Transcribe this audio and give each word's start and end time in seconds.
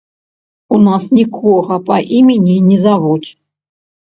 У 0.77 0.77
нас 0.87 1.03
нікога 1.17 1.77
па 1.91 1.97
імені 2.21 2.57
не 2.71 2.81
завуць. 2.87 3.29